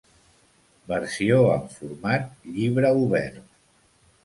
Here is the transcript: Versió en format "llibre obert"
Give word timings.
Versió 0.91 1.37
en 1.57 1.69
format 1.75 2.33
"llibre 2.57 2.95
obert" 3.05 3.41